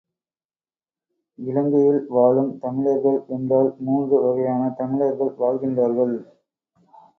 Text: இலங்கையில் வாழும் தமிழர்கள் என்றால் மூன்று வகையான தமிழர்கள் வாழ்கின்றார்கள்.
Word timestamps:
இலங்கையில் 1.39 2.05
வாழும் 2.09 2.49
தமிழர்கள் 2.59 3.19
என்றால் 3.27 3.71
மூன்று 3.79 4.17
வகையான 4.21 4.73
தமிழர்கள் 4.77 5.33
வாழ்கின்றார்கள். 5.39 6.15